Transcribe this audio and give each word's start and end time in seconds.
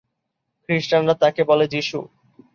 খ্রিস্টানরা 0.69 1.15
তাকে 1.23 1.41
বলে 1.43 1.65
যিশু। 1.67 1.99